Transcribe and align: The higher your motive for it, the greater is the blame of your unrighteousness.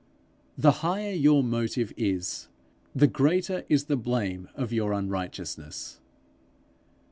The 0.57 0.71
higher 0.81 1.11
your 1.13 1.43
motive 1.43 1.89
for 1.89 1.93
it, 1.97 2.47
the 2.95 3.05
greater 3.05 3.65
is 3.69 3.83
the 3.83 3.95
blame 3.95 4.49
of 4.55 4.73
your 4.73 4.93
unrighteousness. 4.93 5.99